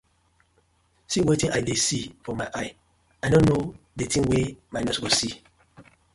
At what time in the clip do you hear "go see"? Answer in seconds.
5.03-5.33